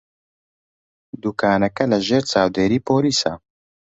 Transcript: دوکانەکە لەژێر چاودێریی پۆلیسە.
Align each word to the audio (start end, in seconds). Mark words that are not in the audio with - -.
دوکانەکە 1.23 1.83
لەژێر 1.91 2.23
چاودێریی 2.31 2.85
پۆلیسە. 2.87 3.33